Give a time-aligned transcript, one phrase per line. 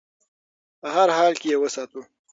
[0.81, 2.01] په هر حال کې یې وساتو.